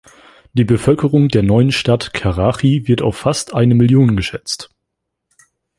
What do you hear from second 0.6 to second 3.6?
Bevölkerung der neuen Stadt Karachi wird auf fast